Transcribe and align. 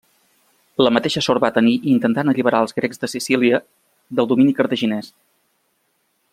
La 0.85 0.91
mateixa 0.95 1.21
sort 1.25 1.43
va 1.43 1.51
tenir 1.57 1.73
intentant 1.91 2.33
alliberar 2.33 2.63
els 2.67 2.75
grecs 2.79 3.03
de 3.03 3.11
Sicília 3.15 3.63
del 4.21 4.31
domini 4.33 4.59
cartaginès. 4.63 5.15